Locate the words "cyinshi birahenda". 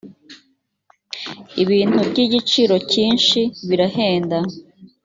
2.91-4.37